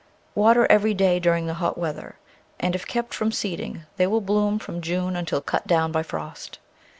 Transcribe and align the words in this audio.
Water 0.33 0.65
every 0.67 0.95
day 0.95 1.19
during 1.19 1.45
the 1.45 1.53
hot 1.61 1.77
weather, 1.77 2.15
and 2.59 2.73
if 2.73 2.87
kept 2.87 3.13
from 3.13 3.31
seeding 3.31 3.83
they 3.97 4.07
will 4.07 4.19
bloom 4.19 4.57
from 4.57 4.81
June 4.81 5.15
until 5.15 5.41
cut 5.41 5.67
down 5.67 5.91
by 5.91 6.01
frost. 6.01 6.57